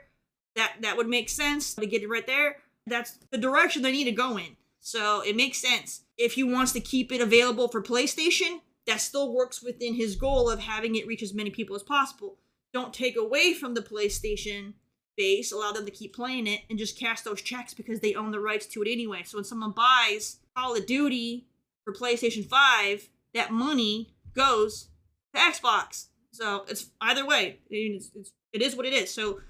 [0.57, 2.57] That that would make sense to get it right there.
[2.87, 4.57] That's the direction they need to go in.
[4.81, 6.03] So it makes sense.
[6.17, 10.51] If he wants to keep it available for PlayStation, that still works within his goal
[10.51, 12.37] of having it reach as many people as possible.
[12.73, 14.75] Don't take away from the PlayStation
[15.17, 18.31] base, allow them to keep playing it, and just cash those checks because they own
[18.31, 19.23] the rights to it anyway.
[19.25, 21.47] So when someone buys Call of Duty
[21.85, 24.89] for PlayStation 5, that money goes
[25.35, 26.07] to Xbox.
[26.33, 27.59] So it's either way.
[27.69, 29.13] It's, it's, it is what it is.
[29.13, 29.41] So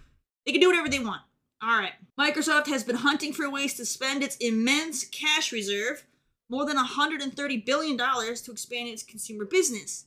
[0.44, 1.22] they can do whatever they want.
[1.62, 1.92] All right.
[2.18, 6.04] Microsoft has been hunting for ways to spend its immense cash reserve,
[6.50, 10.06] more than $130 billion, to expand its consumer business.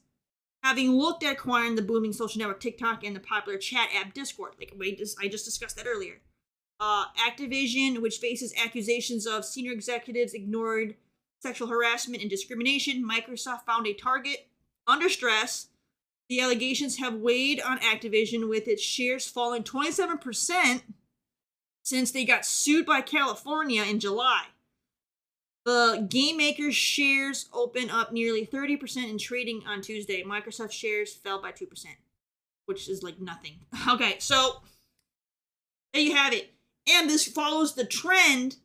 [0.61, 4.53] Having looked at acquiring the booming social network TikTok and the popular chat app Discord,
[4.59, 6.21] like we just, I just discussed that earlier.
[6.79, 10.95] Uh, Activision, which faces accusations of senior executives ignored
[11.41, 14.47] sexual harassment and discrimination, Microsoft found a target
[14.87, 15.67] under stress
[16.29, 20.81] the allegations have weighed on Activision with its shares falling 27%
[21.83, 24.45] since they got sued by California in July.
[25.65, 30.23] The game maker's shares open up nearly 30% in trading on Tuesday.
[30.23, 31.67] Microsoft shares fell by 2%,
[32.65, 33.53] which is like nothing.
[33.89, 34.61] Okay, so
[35.93, 36.53] there you have it.
[36.89, 38.57] And this follows the trend.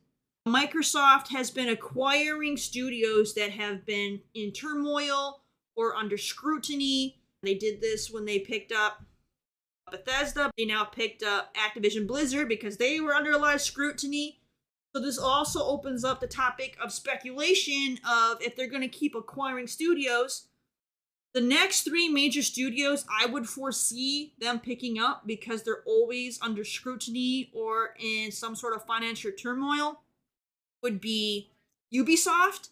[0.47, 5.41] Microsoft has been acquiring studios that have been in turmoil
[5.75, 9.03] or under scrutiny they did this when they picked up
[9.89, 10.51] Bethesda.
[10.57, 14.38] They now picked up Activision Blizzard because they were under a lot of scrutiny.
[14.95, 19.15] So this also opens up the topic of speculation of if they're going to keep
[19.15, 20.47] acquiring studios.
[21.33, 26.63] The next three major studios I would foresee them picking up because they're always under
[26.63, 30.01] scrutiny or in some sort of financial turmoil
[30.81, 31.51] would be
[31.93, 32.69] Ubisoft,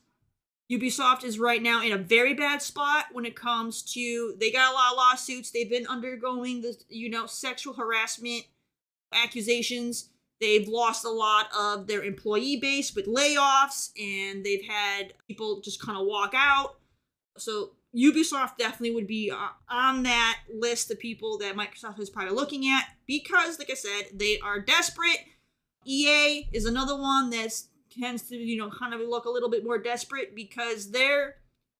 [0.71, 4.71] Ubisoft is right now in a very bad spot when it comes to they got
[4.71, 5.51] a lot of lawsuits.
[5.51, 8.43] They've been undergoing the you know sexual harassment
[9.13, 10.09] accusations.
[10.39, 15.81] They've lost a lot of their employee base with layoffs and they've had people just
[15.81, 16.77] kind of walk out.
[17.37, 22.35] So Ubisoft definitely would be uh, on that list of people that Microsoft is probably
[22.35, 25.19] looking at because like I said, they are desperate.
[25.85, 27.53] EA is another one that
[27.99, 31.35] tends to, you know, kind of look a little bit more desperate because their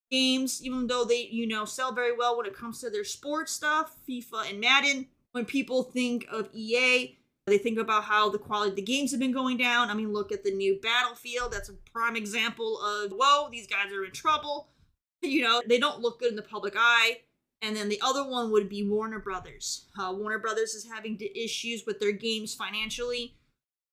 [0.10, 3.52] games, even though they, you know, sell very well when it comes to their sports
[3.52, 7.17] stuff, FIFA and Madden, when people think of EA,
[7.48, 9.90] they think about how the quality of the games have been going down.
[9.90, 11.54] I mean, look at the new Battlefield.
[11.54, 14.70] That's a prime example of, whoa, these guys are in trouble.
[15.24, 17.22] You know, they don't look good in the public eye.
[17.64, 19.88] And then the other one would be Warner Brothers.
[20.00, 23.36] Uh, Warner Brothers is having issues with their games financially.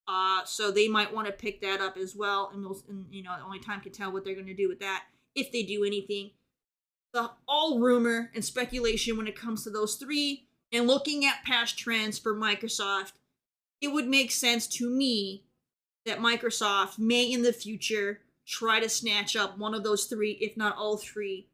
[0.06, 3.34] Uh, so they might want to pick that up as well, and and, you know,
[3.44, 6.32] only time can tell what they're going to do with that if they do anything.
[7.14, 11.78] The all rumor and speculation when it comes to those three, and looking at past
[11.78, 13.12] trends for Microsoft,
[13.84, 15.44] it would make sense to me
[16.06, 20.56] that Microsoft may in the future try to snatch up one of those three, if
[20.56, 21.48] not all three,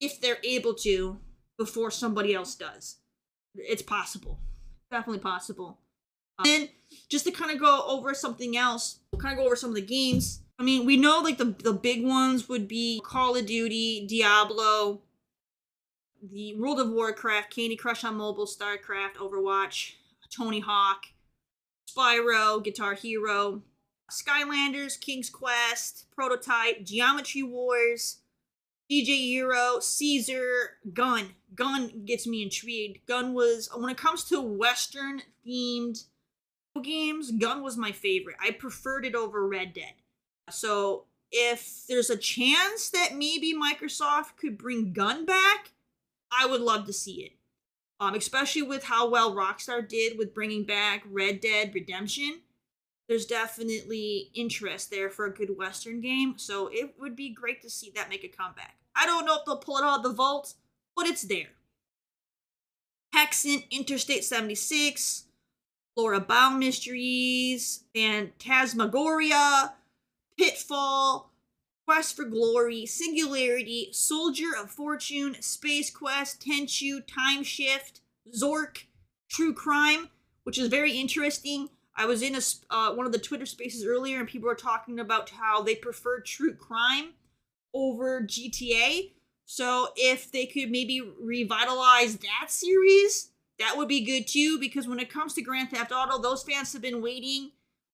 [0.00, 1.18] if they're able to
[1.58, 2.96] before somebody else does.
[3.54, 4.38] It's possible.
[4.90, 5.78] Definitely possible.
[6.46, 6.68] And
[7.08, 9.76] just to kind of go over something else, we'll kind of go over some of
[9.76, 10.40] the games.
[10.58, 15.00] I mean, we know like the, the big ones would be Call of Duty, Diablo,
[16.22, 19.92] the World of Warcraft, Candy Crush on mobile, StarCraft, Overwatch,
[20.34, 21.06] Tony Hawk,
[21.88, 23.62] Spyro, Guitar Hero,
[24.10, 28.18] Skylanders, King's Quest, Prototype, Geometry Wars,
[28.90, 31.34] DJ Hero, Caesar, Gun.
[31.54, 33.06] Gun gets me intrigued.
[33.06, 36.04] Gun was when it comes to Western themed
[36.82, 38.36] games, Gun was my favorite.
[38.42, 39.94] I preferred it over Red Dead.
[40.50, 45.70] So if there's a chance that maybe Microsoft could bring Gun back,
[46.36, 47.32] I would love to see it.
[48.00, 52.40] Um, especially with how well Rockstar did with bringing back Red Dead Redemption.
[53.08, 57.70] There's definitely interest there for a good Western game, so it would be great to
[57.70, 58.76] see that make a comeback.
[58.96, 60.54] I don't know if they'll pull it out of the vault,
[60.96, 61.48] but it's there.
[63.14, 65.24] Hexen, Interstate 76,
[65.96, 69.74] Laura Bow Mysteries, Phantasmagoria,
[70.38, 71.30] Pitfall,
[71.84, 78.00] Quest for Glory, Singularity, Soldier of Fortune, Space Quest, Tenchu, Time Shift,
[78.34, 78.84] Zork,
[79.28, 80.08] True Crime,
[80.44, 81.68] which is very interesting.
[81.96, 84.98] I was in a uh, one of the Twitter spaces earlier, and people were talking
[84.98, 87.12] about how they prefer True Crime
[87.74, 89.12] over GTA.
[89.44, 94.58] So if they could maybe revitalize that series, that would be good too.
[94.58, 97.50] Because when it comes to Grand Theft Auto, those fans have been waiting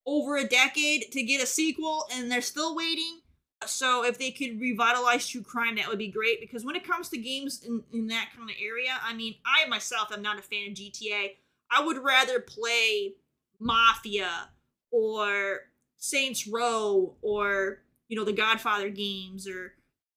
[0.07, 3.21] over a decade to get a sequel, and they're still waiting.
[3.67, 6.41] So if they could revitalize True Crime, that would be great.
[6.41, 9.69] Because when it comes to games in, in that kind of area, I mean, I
[9.69, 11.33] myself am not a fan of GTA.
[11.71, 13.15] I would rather play
[13.59, 14.49] Mafia
[14.91, 15.61] or
[15.99, 19.75] Saints Row or you know the Godfather games or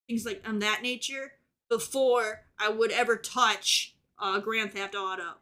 [0.08, 1.34] things like on that nature
[1.70, 5.36] before I would ever touch uh, Grand Theft Auto.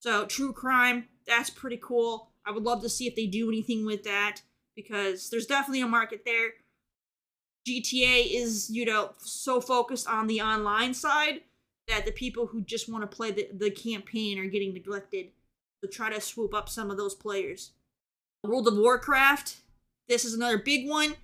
[0.00, 2.30] So true crime, that's pretty cool.
[2.44, 4.40] I would love to see if they do anything with that
[4.74, 6.50] because there's definitely a market there.
[7.66, 11.42] GTA is, you know, so focused on the online side
[11.88, 15.28] that the people who just want to play the, the campaign are getting neglected
[15.82, 17.72] to try to swoop up some of those players.
[18.44, 19.56] World of Warcraft,
[20.08, 21.14] this is another big one.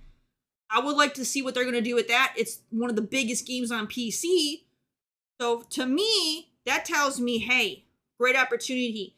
[0.71, 2.33] I would like to see what they're going to do with that.
[2.37, 4.61] It's one of the biggest games on PC.
[5.41, 7.85] So to me, that tells me, hey,
[8.19, 9.15] great opportunity.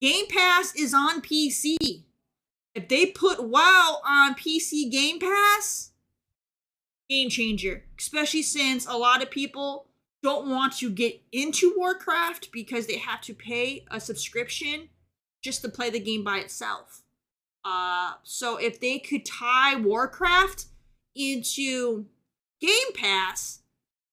[0.00, 2.02] Game Pass is on PC.
[2.74, 5.89] If they put WoW on PC Game Pass,
[7.10, 7.84] game changer.
[7.98, 9.88] Especially since a lot of people
[10.22, 14.88] don't want to get into Warcraft because they have to pay a subscription
[15.42, 17.02] just to play the game by itself.
[17.64, 20.66] Uh, so if they could tie Warcraft
[21.14, 22.06] into
[22.60, 23.60] Game Pass,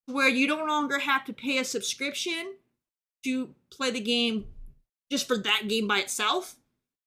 [0.06, 2.56] where you no longer have to pay a subscription
[3.24, 4.46] to play the game
[5.12, 6.56] just for that game by itself,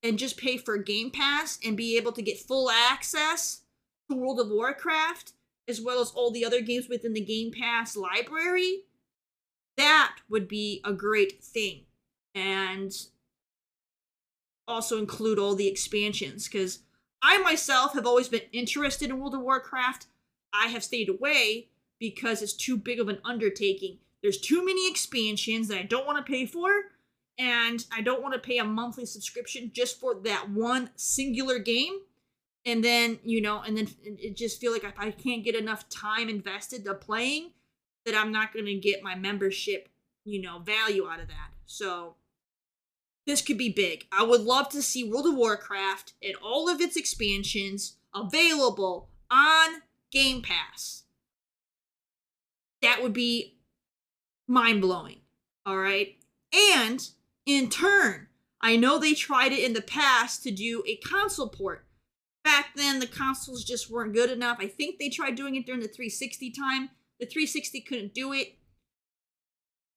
[0.02, 3.62] and just pay for Game Pass and be able to get full access
[4.10, 5.32] to World of Warcraft
[5.68, 8.84] as well as all the other games within the Game Pass library,
[9.76, 11.84] that would be a great thing.
[12.34, 12.92] And
[14.66, 16.80] also include all the expansions because
[17.22, 20.06] I myself have always been interested in World of Warcraft.
[20.52, 21.68] I have stayed away
[21.98, 23.98] because it's too big of an undertaking.
[24.22, 26.70] There's too many expansions that I don't want to pay for,
[27.38, 32.00] and I don't want to pay a monthly subscription just for that one singular game.
[32.66, 35.88] And then, you know, and then it just feel like if I can't get enough
[35.88, 37.52] time invested to playing,
[38.04, 39.88] that I'm not going to get my membership,
[40.24, 41.50] you know, value out of that.
[41.66, 42.16] So
[43.26, 44.06] this could be big.
[44.12, 49.82] I would love to see World of Warcraft and all of its expansions available on
[50.10, 51.04] Game Pass.
[52.82, 53.56] That would be
[54.46, 55.20] mind blowing.
[55.64, 56.16] All right.
[56.52, 57.06] And
[57.46, 58.28] in turn,
[58.60, 61.86] I know they tried it in the past to do a console port.
[62.42, 64.58] Back then, the consoles just weren't good enough.
[64.60, 66.90] I think they tried doing it during the 360 time.
[67.18, 68.56] The 360 couldn't do it.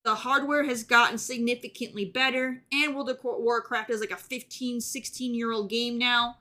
[0.03, 5.33] The hardware has gotten significantly better, and World of Warcraft is like a 15, 16
[5.33, 6.37] year old game now.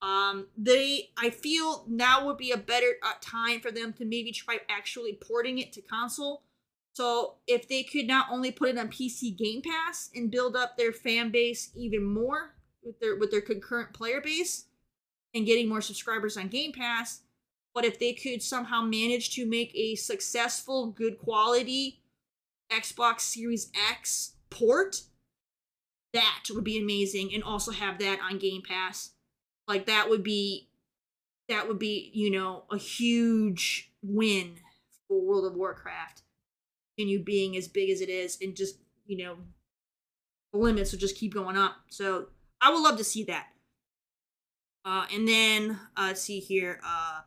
[0.00, 4.32] Um, they, I feel now would be a better uh, time for them to maybe
[4.32, 6.42] try actually porting it to console.
[6.94, 10.76] So if they could not only put it on PC Game Pass and build up
[10.76, 14.66] their fan base even more with their with their concurrent player base
[15.34, 17.22] and getting more subscribers on Game Pass,
[17.74, 22.00] but if they could somehow manage to make a successful, good quality
[22.70, 25.02] Xbox Series X port,
[26.12, 27.32] that would be amazing.
[27.34, 29.10] And also have that on Game Pass.
[29.68, 30.68] Like that would be
[31.48, 34.54] that would be, you know, a huge win
[35.08, 36.22] for World of Warcraft.
[36.96, 38.76] Continue being as big as it is and just,
[39.06, 39.36] you know,
[40.52, 41.76] the limits will just keep going up.
[41.88, 42.26] So
[42.60, 43.48] I would love to see that.
[44.84, 46.80] Uh, and then uh, let's see here.
[46.86, 47.20] Uh,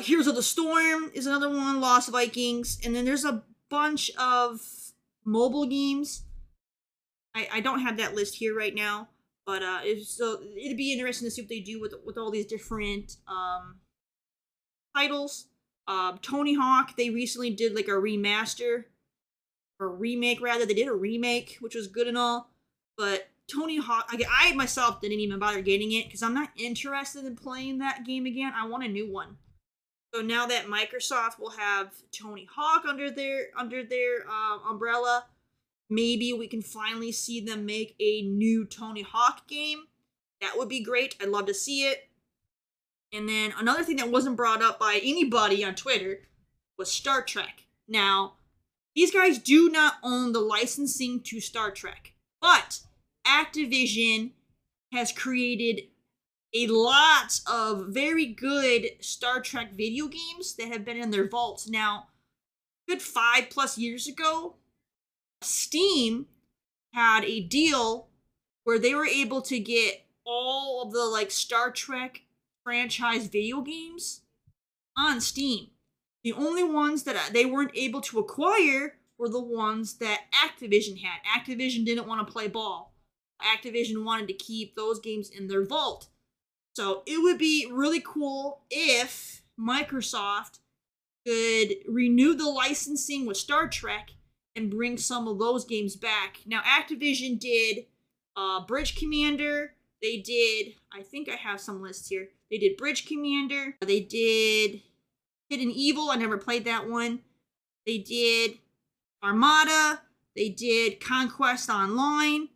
[0.00, 4.60] Heroes of the Storm is another one, Lost Vikings, and then there's a bunch of
[5.24, 6.24] mobile games.
[7.34, 9.08] I, I don't have that list here right now,
[9.46, 12.46] But uh, so it'd be interesting to see what they do with with all these
[12.46, 13.76] different um,
[14.94, 15.46] titles.
[15.86, 18.84] Uh, Tony Hawk, they recently did like a remaster
[19.78, 20.66] or remake rather.
[20.66, 22.50] They did a remake, which was good and all,
[22.98, 27.36] but Tony Hawk, I, myself didn't even bother getting it because I'm not interested in
[27.36, 28.52] playing that game again.
[28.56, 29.36] I want a new one.
[30.14, 35.26] So now that Microsoft will have Tony Hawk under their under their uh, umbrella,
[35.90, 39.84] maybe we can finally see them make a new Tony Hawk game.
[40.40, 41.16] That would be great.
[41.20, 42.08] I'd love to see it.
[43.12, 46.22] And then another thing that wasn't brought up by anybody on Twitter
[46.76, 47.64] was Star Trek.
[47.88, 48.34] Now,
[48.94, 52.80] these guys do not own the licensing to Star Trek, but
[53.26, 54.32] Activision
[54.92, 55.82] has created
[56.54, 61.68] a lot of very good Star Trek video games that have been in their vaults.
[61.68, 62.08] Now,
[62.88, 64.56] good five plus years ago,
[65.42, 66.26] Steam
[66.94, 68.08] had a deal
[68.64, 72.22] where they were able to get all of the like Star Trek
[72.64, 74.22] franchise video games
[74.96, 75.68] on Steam.
[76.24, 80.98] The only ones that uh, they weren't able to acquire were the ones that Activision
[81.00, 81.20] had.
[81.38, 82.95] Activision didn't want to play ball.
[83.42, 86.08] Activision wanted to keep those games in their vault.
[86.74, 90.58] So it would be really cool if Microsoft
[91.26, 94.10] could renew the licensing with Star Trek
[94.54, 96.40] and bring some of those games back.
[96.46, 97.86] Now, Activision did
[98.36, 99.72] uh, Bridge Commander.
[100.02, 102.28] They did, I think I have some lists here.
[102.50, 103.76] They did Bridge Commander.
[103.80, 104.82] They did
[105.48, 106.10] Hidden Evil.
[106.10, 107.20] I never played that one.
[107.86, 108.58] They did
[109.22, 110.02] Armada.
[110.36, 112.48] They did Conquest Online.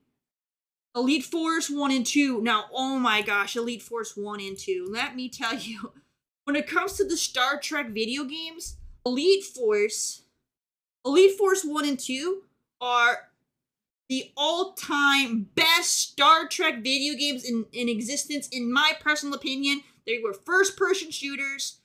[0.97, 2.41] Elite Force 1 and 2.
[2.43, 4.89] Now, oh my gosh, Elite Force 1 and 2.
[4.91, 5.93] Let me tell you,
[6.45, 8.77] when it comes to the Star Trek video games,
[9.07, 10.23] Elite Force,
[11.05, 12.43] Elite Force 1 and 2
[12.81, 13.29] are
[14.09, 19.83] the all-time best Star Trek video games in, in existence, in my personal opinion.
[20.07, 21.79] They were first-person shooters,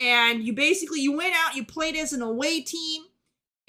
[0.00, 3.02] and you basically, you went out, you played as an away team,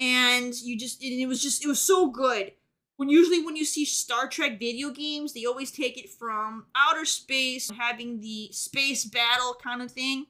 [0.00, 2.52] and you just, and it was just, it was so good
[2.98, 7.04] when usually when you see Star Trek video games, they always take it from outer
[7.04, 10.26] space, having the space battle kind of thing.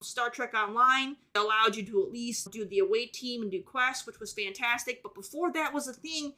[0.00, 4.06] Star Trek Online allowed you to at least do the away team and do quests,
[4.06, 5.02] which was fantastic.
[5.02, 6.34] But before that was a thing,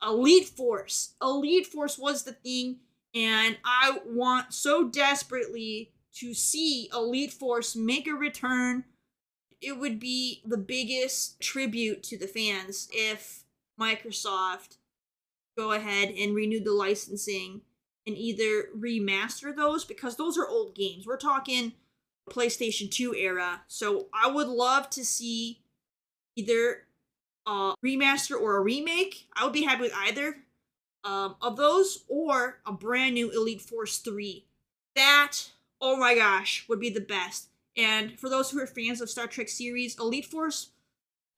[0.00, 1.14] Elite Force.
[1.20, 2.76] Elite Force was the thing,
[3.12, 8.84] and I want so desperately to see Elite Force make a return.
[9.60, 13.42] It would be the biggest tribute to the fans if
[13.80, 14.76] Microsoft
[15.56, 17.62] go ahead and renew the licensing
[18.06, 21.06] and either remaster those because those are old games.
[21.06, 21.72] We're talking
[22.30, 23.62] PlayStation 2 era.
[23.68, 25.60] So I would love to see
[26.36, 26.86] either
[27.46, 29.26] a remaster or a remake.
[29.34, 30.36] I would be happy with either
[31.04, 34.44] um, of those or a brand new Elite Force 3.
[34.94, 35.50] That,
[35.80, 37.48] oh my gosh, would be the best.
[37.76, 40.70] And for those who are fans of Star Trek series, Elite Force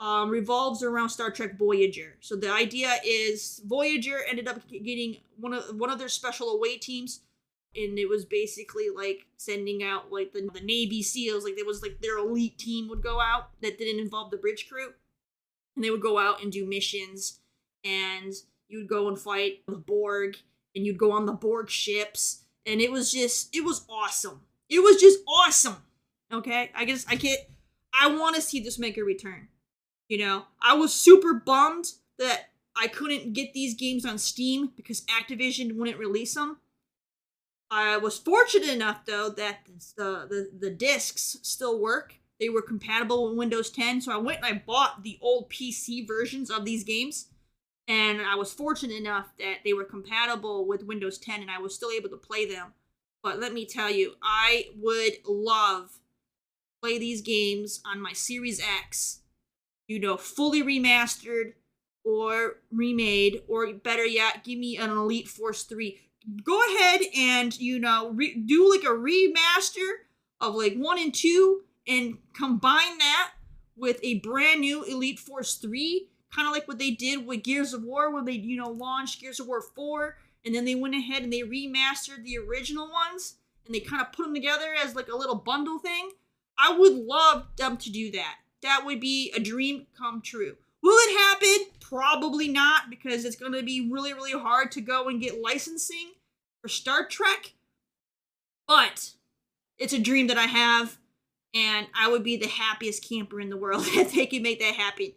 [0.05, 2.17] um, revolves around Star Trek Voyager.
[2.21, 6.77] So the idea is Voyager ended up getting one of one of their special away
[6.77, 7.21] teams,
[7.75, 11.81] and it was basically like sending out like the, the Navy SEALs, like it was
[11.81, 14.93] like their elite team would go out that didn't involve the bridge crew,
[15.75, 17.41] and they would go out and do missions,
[17.83, 18.35] and
[18.69, 20.37] you would go and fight the Borg,
[20.77, 24.43] and you'd go on the Borg ships, and it was just it was awesome.
[24.69, 25.77] It was just awesome.
[26.31, 27.41] Okay, I guess I can't.
[27.99, 29.49] I want to see this make a return.
[30.09, 35.03] You know, I was super bummed that I couldn't get these games on Steam because
[35.03, 36.59] Activision wouldn't release them.
[37.71, 39.61] I was fortunate enough though that
[39.97, 42.17] the the, the discs still work.
[42.39, 46.07] They were compatible with Windows 10, so I went and I bought the old PC
[46.07, 47.29] versions of these games.
[47.87, 51.75] And I was fortunate enough that they were compatible with Windows 10 and I was
[51.75, 52.73] still able to play them.
[53.23, 55.99] But let me tell you, I would love
[56.83, 59.21] play these games on my Series X
[59.87, 61.53] you know, fully remastered
[62.05, 65.99] or remade, or better yet, give me an Elite Force 3.
[66.43, 69.89] Go ahead and, you know, re- do like a remaster
[70.41, 73.33] of like 1 and 2 and combine that
[73.77, 77.73] with a brand new Elite Force 3, kind of like what they did with Gears
[77.73, 80.95] of War when they, you know, launched Gears of War 4 and then they went
[80.95, 84.95] ahead and they remastered the original ones and they kind of put them together as
[84.95, 86.11] like a little bundle thing.
[86.59, 90.57] I would love them to do that that would be a dream come true.
[90.83, 91.67] Will it happen?
[91.81, 96.13] Probably not, because it's going to be really, really hard to go and get licensing
[96.61, 97.53] for Star Trek.
[98.67, 99.11] But
[99.79, 100.99] it's a dream that I have,
[101.55, 104.75] and I would be the happiest camper in the world if they could make that
[104.75, 105.13] happen.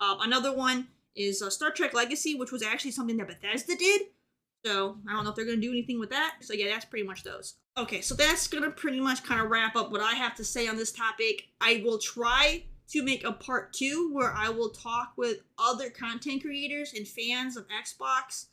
[0.00, 4.02] Um, another one is uh, Star Trek Legacy, which was actually something that Bethesda did.
[4.64, 6.36] So I don't know if they're going to do anything with that.
[6.40, 7.54] So yeah, that's pretty much those.
[7.76, 10.44] Okay, so that's going to pretty much kind of wrap up what I have to
[10.44, 11.48] say on this topic.
[11.60, 16.42] I will try to make a part two where I will talk with other content
[16.42, 18.46] creators and fans of Xbox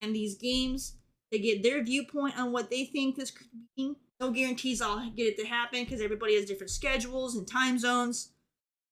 [0.00, 0.94] and these games
[1.32, 3.96] to get their viewpoint on what they think this could be.
[4.20, 8.30] No guarantees I'll get it to happen because everybody has different schedules and time zones.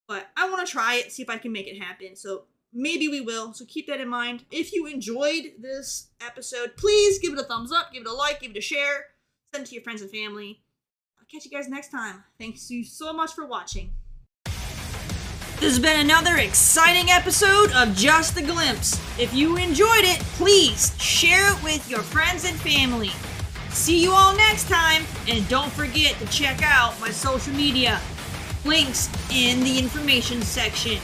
[0.06, 2.16] But I want to try it, see if I can make it happen.
[2.16, 3.52] So maybe we will.
[3.52, 4.44] So keep that in mind.
[4.50, 8.40] If you enjoyed this episode, please give it a thumbs up, give it a like,
[8.40, 9.06] give it a share,
[9.52, 10.62] send it to your friends and family.
[11.20, 12.24] I'll catch you guys next time.
[12.38, 13.92] Thanks you so much for watching.
[15.60, 18.96] This has been another exciting episode of Just a Glimpse.
[19.18, 23.10] If you enjoyed it, please share it with your friends and family.
[23.70, 28.00] See you all next time, and don't forget to check out my social media.
[28.64, 31.00] Links in the information section.